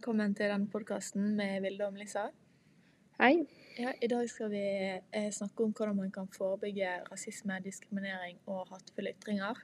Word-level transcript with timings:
velkommen 0.00 0.32
til 0.32 0.48
denne 0.48 0.64
podkasten 0.72 1.34
med 1.36 1.58
Vilde 1.60 1.84
og 1.84 1.92
Melissa. 1.92 2.22
Hei. 3.20 3.42
Ja, 3.76 3.90
I 4.00 4.08
dag 4.08 4.30
skal 4.32 4.48
vi 4.48 4.62
eh, 4.96 5.26
snakke 5.28 5.60
om 5.60 5.74
hvordan 5.76 5.98
man 5.98 6.12
kan 6.14 6.30
forebygge 6.32 6.94
rasisme, 7.10 7.58
diskriminering 7.60 8.38
og 8.46 8.70
hatefulle 8.70 9.12
ytringer. 9.12 9.60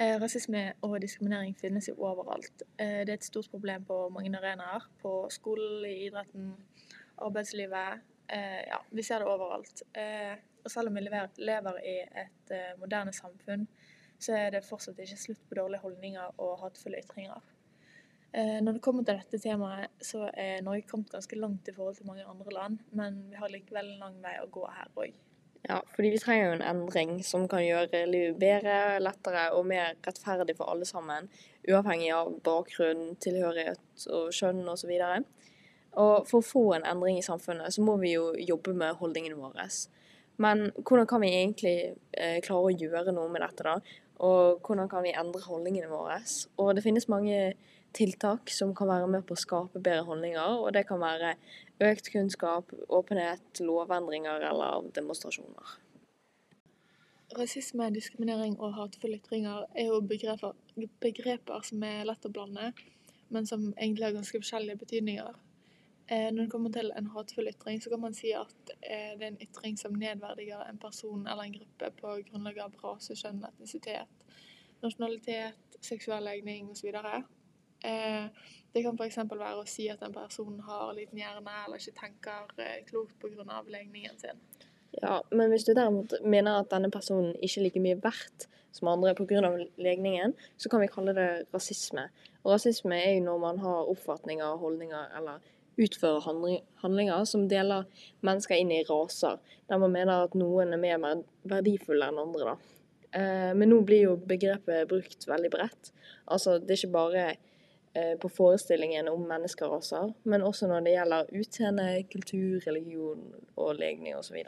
Eh, 0.00 0.14
rasisme 0.22 0.62
og 0.80 0.96
diskriminering 1.04 1.52
finnes 1.60 1.90
jo 1.90 1.98
overalt. 1.98 2.64
Eh, 2.78 3.02
det 3.04 3.12
er 3.12 3.18
et 3.18 3.28
stort 3.28 3.50
problem 3.52 3.84
på 3.84 3.98
mange 4.14 4.32
arenaer. 4.38 4.88
På 5.02 5.28
skolen, 5.28 5.84
i 5.90 6.06
idretten, 6.06 6.54
arbeidslivet. 7.18 8.00
Eh, 8.32 8.62
ja, 8.70 8.80
vi 8.96 9.04
ser 9.04 9.20
det 9.20 9.28
overalt. 9.28 9.84
Og 10.64 10.70
selv 10.72 10.88
om 10.88 10.96
vi 10.96 11.04
lever, 11.04 11.84
i 11.84 11.98
et 12.24 12.56
moderne 12.80 13.12
samfunn, 13.12 13.68
så 14.18 14.40
er 14.40 14.56
det 14.56 14.64
fortsatt 14.64 15.04
ikke 15.04 15.20
slutt 15.20 15.44
på 15.50 15.60
dårlige 15.60 15.84
holdninger 15.84 16.40
og 16.40 16.62
hatefulle 16.64 17.04
ytringer. 17.04 17.53
Eh, 18.34 18.62
Når 18.62 18.72
det 18.72 18.82
kommer 18.82 19.04
til 19.06 19.20
dette 19.20 19.38
temaet, 19.38 19.92
så 20.02 20.24
er 20.34 20.62
Norge 20.66 20.88
kommet 20.90 21.12
ganske 21.12 21.36
langt 21.38 21.68
i 21.70 21.74
forhold 21.74 21.94
til 21.94 22.06
mange 22.08 22.24
andre 22.26 22.52
land, 22.52 22.80
men 22.90 23.20
vi 23.30 23.38
har 23.38 23.52
likevel 23.52 23.92
en 23.92 24.00
lang 24.00 24.16
vei 24.24 24.34
å 24.42 24.48
gå 24.50 24.64
her 24.66 24.88
òg. 24.98 25.12
Ja, 25.68 25.78
fordi 25.94 26.10
vi 26.12 26.18
trenger 26.18 26.48
jo 26.48 26.56
en 26.56 26.64
endring 26.66 27.12
som 27.24 27.46
kan 27.48 27.62
gjøre 27.62 28.02
livet 28.10 28.40
bedre, 28.40 28.98
lettere 29.00 29.46
og 29.56 29.68
mer 29.70 29.94
rettferdig 30.04 30.56
for 30.58 30.68
alle 30.72 30.84
sammen, 30.84 31.30
uavhengig 31.68 32.10
av 32.12 32.32
bakgrunn, 32.44 33.14
tilhørighet 33.22 34.08
og 34.12 34.34
kjønn 34.34 34.66
osv. 34.68 34.92
Og 35.94 36.26
for 36.26 36.40
å 36.40 36.48
få 36.48 36.64
en 36.74 36.88
endring 36.90 37.20
i 37.20 37.24
samfunnet, 37.24 37.72
så 37.72 37.86
må 37.86 37.94
vi 38.02 38.16
jo 38.16 38.32
jobbe 38.34 38.74
med 38.74 38.98
holdningene 38.98 39.38
våre. 39.38 39.68
Men 40.42 40.66
hvordan 40.82 41.06
kan 41.06 41.22
vi 41.22 41.30
egentlig 41.30 41.76
eh, 42.18 42.40
klare 42.42 42.66
å 42.66 42.74
gjøre 42.74 43.14
noe 43.14 43.30
med 43.30 43.46
dette, 43.46 43.62
da? 43.62 43.78
Og 44.26 44.58
hvordan 44.66 44.90
kan 44.90 45.06
vi 45.06 45.14
endre 45.14 45.46
holdningene 45.46 45.88
våre? 45.88 46.18
Og 46.58 46.74
det 46.74 46.82
finnes 46.84 47.08
mange 47.08 47.54
tiltak 47.94 48.50
som 48.50 48.74
kan 48.76 48.90
være 48.90 49.08
med 49.10 49.24
på 49.26 49.36
å 49.36 49.40
skape 49.40 49.80
bedre 49.80 50.04
holdninger, 50.08 50.58
og 50.64 50.72
det 50.76 50.84
kan 50.88 51.00
være 51.02 51.34
økt 51.84 52.10
kunnskap, 52.12 52.74
åpenhet, 52.88 53.60
lovendringer 53.60 54.44
eller 54.50 54.90
demonstrasjoner. 54.94 55.78
Rasisme, 57.34 57.88
diskriminering 57.90 58.58
og 58.62 58.76
hatefulle 58.76 59.18
ytringer 59.18 59.64
er 59.74 59.88
jo 59.88 60.02
begreper, 60.06 60.54
begreper 61.02 61.64
som 61.66 61.82
er 61.86 62.04
lett 62.06 62.26
å 62.28 62.30
blande, 62.30 62.70
men 63.34 63.46
som 63.46 63.72
egentlig 63.72 64.06
har 64.06 64.14
ganske 64.14 64.38
forskjellige 64.38 64.82
betydninger. 64.84 65.34
Eh, 66.06 66.28
når 66.30 66.42
det 66.42 66.50
kommer 66.52 66.70
til 66.72 66.92
en 66.92 67.06
hatefull 67.14 67.48
ytring, 67.48 67.80
så 67.82 67.90
kan 67.90 68.00
man 68.00 68.14
si 68.14 68.34
at 68.36 68.72
eh, 68.82 69.14
det 69.16 69.24
er 69.24 69.30
en 69.32 69.40
ytring 69.40 69.78
som 69.80 69.96
nedverdiger 69.96 70.60
en 70.68 70.78
person 70.78 71.26
eller 71.26 71.46
en 71.46 71.54
gruppe 71.54 71.90
på 72.00 72.16
grunnlag 72.28 72.60
av 72.66 72.76
rase, 72.84 73.16
kjønn, 73.16 73.40
etnisitet, 73.48 74.26
nasjonalitet, 74.82 75.78
seksuell 75.80 76.28
legning 76.28 76.68
osv. 76.74 76.90
Eh, 76.92 77.24
det 78.74 78.82
kan 78.82 78.96
f.eks. 78.98 79.20
være 79.30 79.60
å 79.60 79.66
si 79.70 79.86
at 79.92 80.02
en 80.02 80.14
person 80.14 80.56
har 80.66 80.94
liten 80.96 81.20
hjerne 81.20 81.58
eller 81.64 81.78
ikke 81.78 82.00
tenker 82.00 82.48
eh, 82.58 82.80
klokt 82.88 83.14
pga. 83.22 83.62
legningen 83.70 84.18
sin. 84.18 84.40
Ja, 85.02 85.22
men 85.30 85.50
hvis 85.50 85.66
du 85.66 85.72
derimot 85.74 86.14
mener 86.22 86.60
at 86.60 86.70
denne 86.70 86.90
personen 86.90 87.34
ikke 87.40 87.60
er 87.60 87.66
like 87.68 87.82
mye 87.82 88.00
verdt 88.02 88.48
som 88.74 88.90
andre 88.90 89.14
pga. 89.14 89.54
legningen, 89.78 90.34
så 90.56 90.68
kan 90.68 90.82
vi 90.82 90.90
kalle 90.90 91.14
det 91.14 91.46
rasisme. 91.54 92.08
Og 92.42 92.54
rasisme 92.56 92.98
er 92.98 93.14
jo 93.14 93.24
når 93.28 93.38
man 93.38 93.58
har 93.62 93.90
oppfatninger, 93.90 94.58
holdninger 94.58 95.18
eller 95.18 95.38
utfører 95.78 96.22
handlinger 96.82 97.24
som 97.26 97.48
deler 97.50 97.86
mennesker 98.22 98.58
inn 98.58 98.70
i 98.74 98.84
raser, 98.86 99.40
der 99.68 99.78
man 99.82 99.94
mener 99.94 100.26
at 100.26 100.34
noen 100.38 100.74
er 100.74 100.82
mer 100.82 101.22
verdifulle 101.50 102.10
enn 102.10 102.20
andre. 102.22 102.54
da. 102.54 102.74
Eh, 103.14 103.54
Men 103.54 103.70
nå 103.70 103.80
blir 103.86 104.08
jo 104.08 104.16
begrepet 104.16 104.88
brukt 104.90 105.26
veldig 105.28 105.50
bredt. 105.50 105.92
Altså, 106.26 106.58
det 106.58 106.74
er 106.74 106.82
ikke 106.82 106.94
bare 106.98 107.26
eh, 107.30 107.36
på 107.94 108.28
forestillingen 108.28 109.06
om 109.06 109.20
mennesker 109.30 109.70
også, 109.70 110.00
men 110.26 110.42
også 110.42 110.66
når 110.66 110.80
det 110.82 110.94
gjelder 110.96 111.28
utseende, 111.38 111.84
kultur, 112.10 112.56
religion 112.66 113.20
og 113.54 113.76
legning 113.78 114.16
osv. 114.18 114.40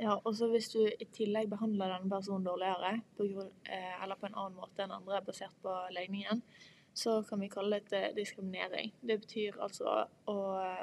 Ja, 0.00 0.16
og 0.24 0.34
så 0.34 0.48
hvis 0.48 0.70
du 0.72 0.80
i 0.82 1.06
tillegg 1.12 1.50
behandler 1.52 1.92
denne 1.92 2.10
personen 2.10 2.46
dårligere, 2.48 3.02
på 3.18 3.28
grunn, 3.28 3.52
eh, 3.68 4.02
eller 4.02 4.16
på 4.16 4.30
en 4.30 4.38
annen 4.40 4.56
måte 4.56 4.82
enn 4.82 4.94
andre 4.96 5.20
basert 5.26 5.54
på 5.62 5.74
legningen, 5.94 6.40
så 6.96 7.22
kan 7.28 7.40
vi 7.40 7.50
kalle 7.52 7.78
dette 7.80 8.14
diskriminering. 8.16 8.94
Det 9.00 9.20
betyr 9.20 9.60
altså 9.60 10.06
å 10.28 10.36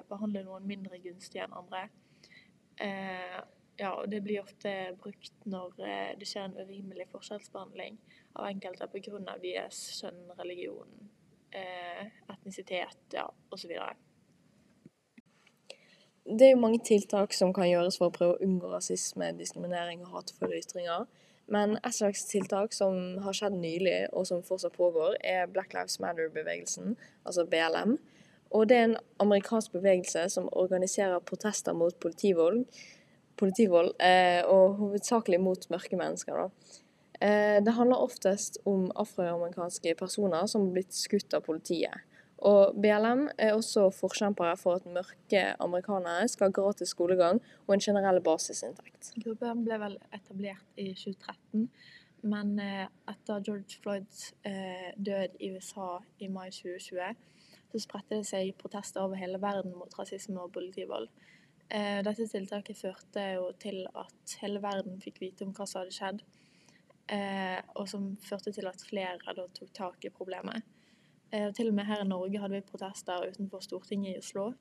behandle 0.09 0.45
noen 0.45 0.67
mindre 0.69 1.01
gunstig 1.03 1.41
enn 1.43 1.55
andre. 1.57 1.87
Eh, 2.77 3.39
ja, 3.77 3.91
og 3.93 4.07
det 4.09 4.21
blir 4.25 4.41
ofte 4.41 4.73
brukt 5.01 5.45
når 5.49 5.81
eh, 5.81 6.13
det 6.19 6.29
skjer 6.29 6.47
en 6.47 6.57
urimelig 6.61 7.09
forskjellsbehandling 7.11 7.97
av 8.37 8.51
enkelte 8.51 8.85
av 8.85 9.41
deres 9.41 9.81
kjønn, 9.97 10.23
religion, 10.37 10.93
eh, 11.01 11.16
etnisitet, 11.53 12.99
ja, 13.13 13.27
osv. 13.53 13.71
Det 16.27 16.43
er 16.43 16.51
jo 16.51 16.59
mange 16.59 16.81
tiltak 16.83 17.31
som 17.33 17.53
kan 17.55 17.69
gjøres 17.69 17.97
for 17.99 18.09
å 18.09 18.15
prøve 18.15 18.35
å 18.35 18.43
unngå 18.43 18.67
rasisme, 18.73 19.31
diskriminering 19.37 20.03
og 20.03 20.17
hatefulle 20.17 20.59
ytringer. 20.59 21.07
Men 21.47 21.77
et 21.77 21.95
slags 21.95 22.25
tiltak 22.27 22.73
som 22.75 22.97
har 23.23 23.35
skjedd 23.35 23.55
nylig, 23.55 24.09
og 24.11 24.27
som 24.27 24.43
fortsatt 24.43 24.75
pågår, 24.75 25.15
er 25.23 25.47
Black 25.47 25.71
Lives 25.77 26.01
Matter-bevegelsen, 26.03 26.97
altså 27.23 27.47
BLM. 27.47 27.95
Og 28.51 28.67
det 28.67 28.77
er 28.77 28.89
en 28.89 28.97
amerikansk 29.23 29.71
bevegelse 29.75 30.25
som 30.31 30.49
organiserer 30.51 31.23
protester 31.23 31.75
mot 31.75 31.95
politivold, 32.03 32.65
politivold 33.39 33.93
eh, 34.03 34.41
og 34.43 34.75
hovedsakelig 34.81 35.39
mot 35.39 35.69
mørke 35.71 35.99
mennesker. 35.99 36.43
Da. 36.43 36.83
Eh, 37.19 37.63
det 37.63 37.73
handler 37.73 37.97
oftest 37.97 38.59
om 38.65 38.91
afroamerikanske 38.95 39.95
personer 39.95 40.45
som 40.45 40.67
har 40.67 40.75
blitt 40.75 40.93
skutt 40.93 41.33
av 41.33 41.45
politiet. 41.47 42.03
Og 42.45 42.75
BLM 42.77 43.23
er 43.41 43.55
også 43.55 43.87
forkjempere 43.97 44.53
for 44.61 44.77
at 44.77 44.85
mørke 44.85 45.41
amerikanere 45.63 46.27
skal 46.29 46.51
ha 46.51 46.53
gratis 46.53 46.93
skolegang 46.93 47.41
og 47.65 47.73
en 47.73 47.81
generell 47.81 48.21
basisinntekt. 48.21 49.15
Gruppen 49.23 49.63
ble 49.65 49.79
vel 49.81 49.97
etablert 50.13 50.77
i 50.77 50.91
2013, 50.93 51.65
men 52.29 52.53
eh, 52.61 52.85
etter 53.09 53.41
George 53.41 53.81
Floyds 53.81 54.35
eh, 54.45 54.93
død 54.97 55.41
i 55.41 55.55
USA 55.55 55.95
i 56.21 56.29
mai 56.29 56.51
2020, 56.53 57.17
så 57.73 57.81
spredte 57.81 58.19
det 58.19 58.29
seg 58.29 58.53
protester 58.61 59.01
over 59.01 59.17
hele 59.17 59.41
verden 59.41 59.73
mot 59.73 59.97
rasisme 59.97 60.37
og 60.43 60.53
politivold. 60.53 61.09
Dette 61.67 62.23
tiltaket 62.31 62.77
førte 62.79 63.23
jo 63.33 63.49
til 63.59 63.81
at 63.91 64.35
hele 64.39 64.61
verden 64.63 65.01
fikk 65.03 65.17
vite 65.19 65.43
om 65.43 65.49
hva 65.51 65.65
som 65.67 65.81
hadde 65.81 65.91
skjedd, 65.97 66.21
og 67.09 67.85
som 67.87 68.09
førte 68.19 68.51
til 68.51 68.67
at 68.67 68.81
flere 68.83 69.35
da 69.35 69.45
tok 69.55 69.69
tak 69.73 70.05
i 70.05 70.11
problemet. 70.11 70.65
Eh, 71.31 71.47
og 71.47 71.55
til 71.55 71.69
og 71.71 71.75
med 71.75 71.87
her 71.87 72.03
i 72.03 72.07
Norge 72.07 72.39
hadde 72.39 72.55
vi 72.55 72.63
protester 72.67 73.27
utenfor 73.27 73.63
Stortinget 73.63 74.15
i 74.15 74.19
Oslo. 74.21 74.51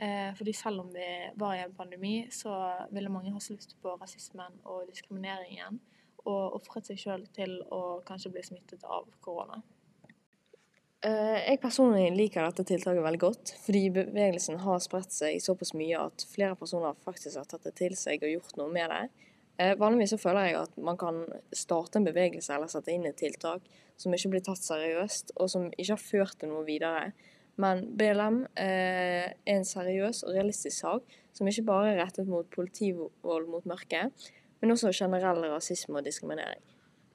Eh, 0.00 0.30
fordi 0.36 0.52
selv 0.52 0.80
om 0.80 0.88
vi 0.94 1.08
var 1.36 1.54
i 1.54 1.64
en 1.64 1.74
pandemi, 1.74 2.26
så 2.30 2.54
ville 2.90 3.12
mange 3.12 3.32
ha 3.32 3.40
slutt 3.42 3.76
på 3.82 3.94
rasismen 4.00 4.62
og 4.64 4.86
diskrimineringen, 4.88 5.80
og 6.24 6.56
ofret 6.56 6.88
seg 6.88 6.98
sjøl 7.00 7.26
til 7.36 7.60
å 7.72 8.00
kanskje 8.06 8.32
bli 8.32 8.42
smittet 8.44 8.84
av 8.84 9.06
korona. 9.20 9.60
Eh, 11.04 11.38
Jeg 11.46 11.60
personlig 11.60 12.10
liker 12.16 12.44
dette 12.44 12.64
tiltaket 12.64 13.04
veldig 13.04 13.20
godt, 13.20 13.54
fordi 13.64 13.86
bevegelsen 13.90 14.58
har 14.60 14.80
spredt 14.80 15.12
seg 15.12 15.40
såpass 15.40 15.74
mye 15.74 16.00
at 16.00 16.26
flere 16.28 16.56
personer 16.56 16.96
faktisk 17.04 17.36
har 17.36 17.48
tatt 17.48 17.64
det 17.64 17.74
til 17.76 17.96
seg 17.96 18.24
og 18.24 18.34
gjort 18.34 18.56
noe 18.56 18.72
med 18.72 18.90
det. 18.90 19.29
Eh, 19.60 19.74
Vanligvis 19.78 20.14
så 20.14 20.18
føler 20.20 20.48
jeg 20.48 20.56
at 20.62 20.76
man 20.80 20.96
kan 21.00 21.20
starte 21.52 22.00
en 22.00 22.06
bevegelse 22.06 22.54
eller 22.54 22.70
sette 22.72 22.94
inn 22.94 23.04
et 23.08 23.18
tiltak 23.20 23.66
som 24.00 24.14
ikke 24.16 24.32
blir 24.32 24.44
tatt 24.46 24.62
seriøst, 24.64 25.34
og 25.36 25.50
som 25.52 25.68
ikke 25.74 25.92
har 25.92 26.00
ført 26.00 26.38
til 26.40 26.52
noe 26.52 26.64
videre. 26.64 27.10
Men 27.60 27.82
BLM 27.98 28.38
eh, 28.54 29.26
er 29.28 29.58
en 29.58 29.66
seriøs 29.68 30.22
og 30.24 30.32
realistisk 30.38 30.78
sak 30.78 31.16
som 31.36 31.50
ikke 31.50 31.66
bare 31.68 31.92
er 31.92 32.00
rettet 32.00 32.30
mot 32.30 32.48
politivold 32.54 33.50
mot 33.52 33.66
mørke, 33.68 34.06
men 34.60 34.72
også 34.72 34.94
generell 34.96 35.44
rasisme 35.52 36.00
og 36.00 36.08
diskriminering. 36.08 36.62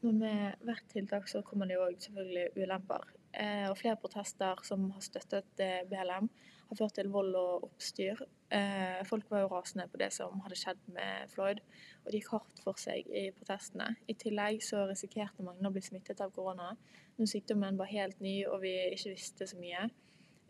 Men 0.06 0.20
med 0.22 0.68
hvert 0.68 0.86
tiltak 0.92 1.26
så 1.32 1.42
kommer 1.42 1.66
det 1.66 1.80
jo 1.80 1.88
selvfølgelig 1.98 2.52
ulemper. 2.62 3.08
Eh, 3.34 3.66
og 3.72 3.80
flere 3.80 3.98
protester 3.98 4.62
som 4.68 4.86
har 4.94 5.02
støttet 5.02 5.50
BLM, 5.90 6.30
har 6.70 6.80
ført 6.80 6.96
til 6.98 7.10
vold 7.14 7.36
og 7.40 7.68
oppstyr. 7.68 8.22
Eh, 8.52 9.02
folk 9.06 9.30
var 9.32 9.44
jo 9.44 9.52
rasende 9.52 9.88
på 9.92 10.00
det 10.02 10.12
som 10.14 10.40
hadde 10.46 10.58
skjedd 10.60 10.82
med 10.96 11.30
Floyd, 11.34 11.62
og 12.04 12.12
det 12.12 12.22
gikk 12.22 12.32
hardt 12.34 12.62
for 12.64 12.80
seg 12.82 13.10
i 13.10 13.28
protestene. 13.36 13.92
I 14.08 14.18
tillegg 14.22 14.62
så 14.64 14.86
risikerte 14.90 15.46
mange 15.46 15.66
å 15.68 15.74
bli 15.74 15.84
smittet 15.86 16.22
av 16.22 16.34
korona 16.36 16.74
når 17.18 17.32
sykdommen 17.32 17.78
var 17.80 17.92
helt 17.92 18.20
ny 18.24 18.42
og 18.50 18.62
vi 18.66 18.76
ikke 18.92 19.16
visste 19.16 19.48
så 19.50 19.60
mye. 19.60 19.88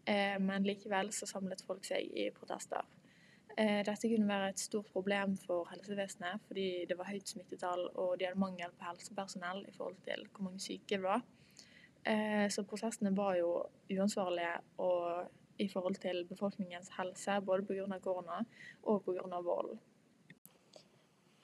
Eh, 0.05 0.37
men 0.39 0.65
likevel 0.67 1.11
så 1.13 1.27
samlet 1.29 1.63
folk 1.65 1.85
seg 1.87 2.11
i 2.13 2.29
protester. 2.35 2.85
Eh, 3.57 3.81
Dette 3.87 4.09
kunne 4.11 4.27
være 4.27 4.49
et 4.51 4.59
stort 4.59 4.89
problem 4.91 5.37
for 5.45 5.69
helsevesenet, 5.71 6.43
fordi 6.47 6.85
det 6.89 6.97
var 6.99 7.07
høyt 7.07 7.29
smittetall 7.31 7.87
og 7.93 8.17
de 8.19 8.27
hadde 8.27 8.39
mangel 8.39 8.73
på 8.75 8.89
helsepersonell 8.89 9.63
i 9.69 9.73
forhold 9.77 10.01
til 10.03 10.27
hvor 10.31 10.49
mange 10.49 10.59
syke 10.59 10.97
det 10.97 11.03
var. 11.05 11.23
Eh, 12.05 12.49
Så 12.49 12.63
protestene 12.63 13.15
var 13.17 13.35
jo 13.35 13.63
uansvarlige 13.89 14.59
og 14.77 15.31
i 15.65 15.71
forhold 15.71 15.97
til 16.03 16.23
befolkningens 16.29 16.93
helse, 16.99 17.41
både 17.41 17.65
pga. 17.67 17.99
korona 17.99 18.43
og 18.83 19.03
pga. 19.05 19.41
vold. 19.41 19.75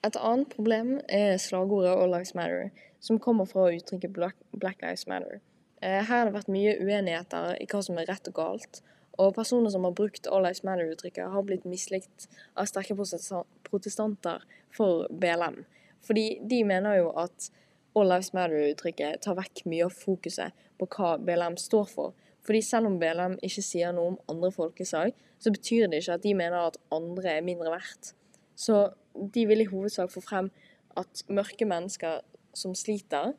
Et 0.01 0.17
annet 0.17 0.49
problem 0.49 0.95
er 1.09 1.35
slagordet 1.37 1.91
All 1.93 2.09
Lives 2.09 2.33
Matter, 2.33 2.71
som 2.99 3.19
kommer 3.21 3.45
fra 3.45 3.67
uttrykket 3.69 4.13
Black, 4.13 4.81
Lives 4.81 5.05
Matter. 5.07 5.41
Eh, 5.81 6.01
her 6.01 6.17
har 6.17 6.25
det 6.25 6.33
vært 6.33 6.49
mye 6.49 6.73
uenigheter 6.81 7.57
i 7.61 7.67
hva 7.69 7.81
som 7.85 7.99
er 8.01 8.09
rett 8.09 8.29
og 8.31 8.37
galt. 8.37 8.81
Og 9.21 9.35
personer 9.35 9.69
som 9.69 9.85
har 9.85 9.93
brukt 9.93 10.27
All 10.27 10.41
Lives 10.45 10.63
Matter-uttrykket, 10.65 11.29
har 11.29 11.45
blitt 11.45 11.67
mislikt 11.69 12.27
av 12.57 12.69
sterke 12.69 12.95
protestanter 12.95 14.45
for 14.73 15.05
BLM. 15.11 15.65
Fordi 16.01 16.25
de 16.49 16.63
mener 16.65 17.01
jo 17.01 17.11
at 17.21 17.51
All 17.93 18.09
Lives 18.09 18.31
Matter-uttrykket 18.33 19.21
tar 19.21 19.37
vekk 19.37 19.65
mye 19.69 19.85
av 19.85 19.93
fokuset 19.93 20.65
på 20.79 20.89
hva 20.95 21.17
BLM 21.21 21.59
står 21.61 21.89
for. 21.91 22.15
Fordi 22.45 22.61
selv 22.65 22.89
om 22.89 22.97
BLM 23.01 23.37
ikke 23.45 23.63
sier 23.65 23.93
noe 23.95 24.13
om 24.13 24.19
andre 24.31 24.51
folkeslag, 24.53 25.13
så 25.41 25.53
betyr 25.53 25.89
det 25.89 26.01
ikke 26.01 26.17
at 26.17 26.25
de 26.25 26.33
mener 26.37 26.57
at 26.59 26.79
andre 26.93 27.37
er 27.37 27.45
mindre 27.45 27.73
verdt. 27.73 28.13
Så 28.57 28.89
de 29.13 29.45
vil 29.49 29.63
i 29.63 29.69
hovedsak 29.69 30.11
få 30.13 30.23
frem 30.23 30.51
at 30.97 31.23
mørke 31.29 31.65
mennesker 31.65 32.21
som 32.57 32.75
sliter, 32.75 33.33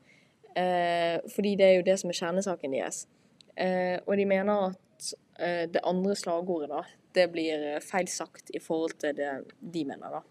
eh, 0.56 1.18
fordi 1.34 1.56
det 1.58 1.66
er 1.66 1.74
jo 1.76 1.86
det 1.86 1.98
som 2.00 2.10
er 2.10 2.18
kjernesaken 2.18 2.74
deres. 2.74 3.06
Eh, 3.56 3.98
og 4.06 4.16
de 4.16 4.26
mener 4.26 4.70
at 4.70 5.12
eh, 5.38 5.64
det 5.68 5.82
andre 5.84 6.16
slagordet, 6.16 6.70
da, 6.72 6.82
det 7.14 7.28
blir 7.32 7.66
eh, 7.74 7.82
feil 7.84 8.08
sagt 8.08 8.52
i 8.54 8.62
forhold 8.62 8.96
til 9.02 9.16
det 9.18 9.32
de 9.60 9.84
mener, 9.88 10.18
da. 10.18 10.22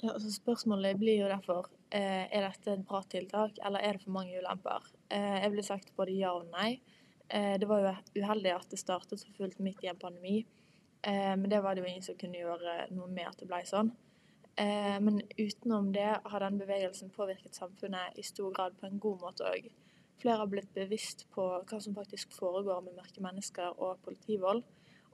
Ja, 0.00 0.14
altså 0.14 0.30
Spørsmålet 0.32 0.96
blir 1.00 1.24
jo 1.24 1.28
derfor 1.28 1.68
eh, 1.92 2.26
er 2.28 2.46
dette 2.46 2.76
et 2.76 2.86
bra 2.88 3.02
tiltak, 3.08 3.58
eller 3.64 3.82
er 3.84 3.96
det 3.96 4.04
for 4.04 4.14
mange 4.16 4.38
ulemper. 4.38 4.86
Eh, 5.12 5.42
jeg 5.42 5.52
ville 5.52 5.66
sagt 5.66 5.92
både 5.96 6.16
ja 6.16 6.32
og 6.36 6.48
nei. 6.54 6.78
Eh, 7.30 7.58
det 7.60 7.68
var 7.70 7.82
jo 7.82 8.22
uheldig 8.22 8.52
at 8.56 8.70
det 8.70 8.80
startet 8.80 9.20
så 9.20 9.32
fullt 9.36 9.60
midt 9.62 9.84
i 9.84 9.90
en 9.90 9.98
pandemi, 9.98 10.40
eh, 11.06 11.36
men 11.36 11.50
det 11.50 11.60
var 11.62 11.74
det 11.74 11.84
jo 11.84 11.90
ingen 11.90 12.02
som 12.02 12.16
kunne 12.18 12.40
gjøre 12.40 12.88
noe 12.90 13.06
med 13.06 13.28
at 13.28 13.38
det 13.38 13.46
ble 13.50 13.60
sånn. 13.68 13.92
Eh, 14.58 14.96
men 14.98 15.20
utenom 15.38 15.92
det 15.94 16.08
har 16.24 16.42
den 16.42 16.58
bevegelsen 16.58 17.12
påvirket 17.14 17.54
samfunnet 17.54 18.18
i 18.18 18.26
stor 18.26 18.50
grad 18.56 18.74
på 18.80 18.88
en 18.88 18.98
god 18.98 19.22
måte 19.22 19.46
òg. 19.46 19.70
Flere 20.20 20.42
har 20.42 20.50
blitt 20.50 20.74
bevisst 20.74 21.24
på 21.32 21.46
hva 21.62 21.78
som 21.80 21.94
faktisk 21.96 22.34
foregår 22.36 22.82
med 22.84 22.98
mørke 22.98 23.22
mennesker 23.24 23.78
og 23.78 24.02
politivold 24.04 24.66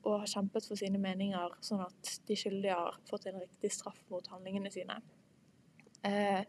og 0.07 0.21
har 0.23 0.31
kjempet 0.31 0.67
for 0.67 0.79
sine 0.79 0.99
meninger, 1.03 1.55
sånn 1.61 1.83
at 1.85 2.11
de 2.27 2.37
skyldige 2.39 2.75
har 2.79 2.97
fått 3.11 3.27
en 3.27 3.41
riktig 3.43 3.73
straff 3.75 3.99
mot 4.11 4.27
handlingene 4.31 4.71
sine. 4.71 4.99
Eh, 6.05 6.43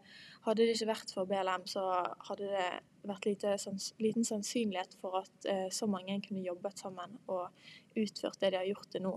hadde 0.44 0.64
det 0.64 0.76
ikke 0.76 0.90
vært 0.92 1.14
for 1.14 1.28
BLM, 1.28 1.64
så 1.68 1.82
hadde 2.28 2.50
det 2.52 2.68
vært 3.08 3.26
lite, 3.28 3.56
liten 4.02 4.26
sannsynlighet 4.26 4.96
for 5.00 5.22
at 5.22 5.48
eh, 5.48 5.66
så 5.72 5.88
mange 5.90 6.20
kunne 6.26 6.44
jobbet 6.44 6.78
sammen 6.78 7.18
og 7.26 7.48
utført 7.96 8.40
det 8.40 8.52
de 8.52 8.60
har 8.60 8.68
gjort 8.68 8.90
til 8.92 9.04
nå. 9.06 9.14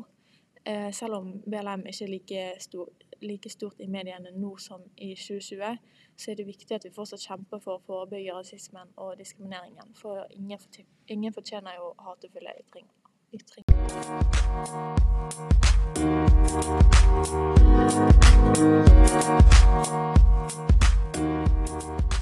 Eh, 0.66 0.92
selv 0.94 1.18
om 1.18 1.32
BLM 1.42 1.88
ikke 1.90 2.06
er 2.06 2.12
like, 2.12 2.46
stor, 2.62 2.90
like 3.22 3.50
stort 3.50 3.82
i 3.82 3.90
mediene 3.90 4.34
nå 4.36 4.56
som 4.62 4.84
i 4.98 5.14
2020, 5.16 5.78
så 6.18 6.32
er 6.32 6.38
det 6.38 6.48
viktig 6.48 6.76
at 6.76 6.86
vi 6.86 6.94
fortsatt 6.94 7.24
kjemper 7.26 7.62
for 7.64 7.80
å 7.80 7.86
forebygge 7.86 8.36
rasismen 8.38 8.94
og 9.02 9.16
diskrimineringen. 9.18 9.96
For 9.98 10.28
ingen 10.38 11.34
fortjener 11.34 11.80
jo 11.80 11.94
hatefulle 12.06 12.60
ytringer 12.62 13.01
ytring. 13.34 13.66
Thank 21.14 22.21